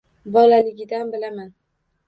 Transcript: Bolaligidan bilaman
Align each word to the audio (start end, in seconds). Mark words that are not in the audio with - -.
Bolaligidan 0.37 1.13
bilaman 1.13 1.55